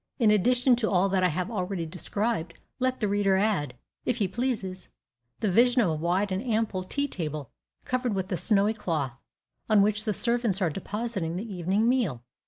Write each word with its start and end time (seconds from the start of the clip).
In 0.17 0.31
addition 0.31 0.75
to 0.77 0.89
all 0.89 1.09
that 1.09 1.23
I 1.23 1.27
have 1.27 1.51
already 1.51 1.85
described, 1.85 2.55
let 2.79 2.99
the 2.99 3.07
reader 3.07 3.37
add, 3.37 3.75
if 4.03 4.17
he 4.17 4.27
pleases, 4.27 4.89
the 5.41 5.51
vision 5.51 5.79
of 5.79 5.89
a 5.91 5.93
wide 5.93 6.31
and 6.31 6.41
ample 6.43 6.83
tea 6.83 7.07
table, 7.07 7.51
covered 7.85 8.15
with 8.15 8.31
a 8.31 8.35
snowy 8.37 8.73
cloth, 8.73 9.13
on 9.69 9.83
which 9.83 10.03
the 10.05 10.11
servants 10.13 10.59
are 10.59 10.71
depositing 10.71 11.35
the 11.35 11.53
evening 11.53 11.87
meal. 11.87 12.23